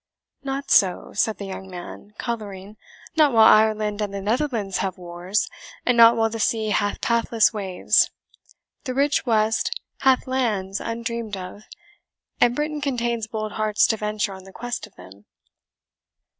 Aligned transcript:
"Not 0.43 0.71
so," 0.71 1.11
said 1.13 1.37
the 1.37 1.45
young 1.45 1.69
man, 1.69 2.15
colouring, 2.17 2.75
"not 3.15 3.33
while 3.33 3.45
Ireland 3.45 4.01
and 4.01 4.11
the 4.11 4.19
Netherlands 4.19 4.79
have 4.79 4.97
wars, 4.97 5.47
and 5.85 5.95
not 5.95 6.17
while 6.17 6.31
the 6.31 6.39
sea 6.39 6.69
hath 6.69 7.01
pathless 7.01 7.53
waves. 7.53 8.09
The 8.85 8.95
rich 8.95 9.27
West 9.27 9.79
hath 9.99 10.25
lands 10.25 10.79
undreamed 10.81 11.37
of, 11.37 11.65
and 12.39 12.55
Britain 12.55 12.81
contains 12.81 13.27
bold 13.27 13.51
hearts 13.51 13.85
to 13.89 13.97
venture 13.97 14.33
on 14.33 14.43
the 14.43 14.51
quest 14.51 14.87
of 14.87 14.95
them. 14.95 15.25